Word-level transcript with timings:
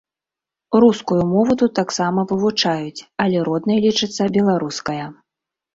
Рускую 0.83 1.17
мову 1.33 1.57
тут 1.63 1.71
таксама 1.81 2.25
вывучаюць, 2.33 3.05
але 3.27 3.47
роднай 3.53 3.79
лічыцца 3.87 4.21
беларуская. 4.41 5.01